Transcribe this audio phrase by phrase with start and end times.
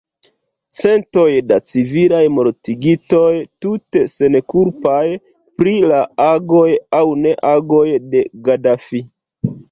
[0.77, 5.03] Centoj da civilaj mortigitoj, tute senkulpaj
[5.61, 6.65] pri la agoj
[7.01, 7.85] aŭ neagoj
[8.15, 9.03] de Gadafi.